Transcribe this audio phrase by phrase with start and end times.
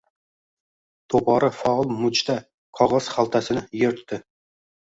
[1.13, 2.39] To‘pori faol mujda
[2.81, 4.21] qog‘oz xaltasini, yirtdi.